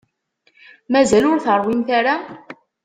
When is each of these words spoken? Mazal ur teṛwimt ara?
Mazal 0.91 1.23
ur 1.31 1.39
teṛwimt 1.39 1.89
ara? 1.99 2.15